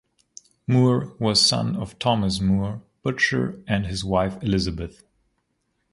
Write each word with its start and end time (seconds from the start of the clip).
Moore 0.65 1.15
was 1.19 1.37
the 1.39 1.45
son 1.47 1.75
of 1.75 1.99
Thomas 1.99 2.39
Moore, 2.41 2.81
butcher, 3.03 3.61
and 3.67 3.85
his 3.85 4.03
wife 4.03 4.41
Elizabeth. 4.41 5.03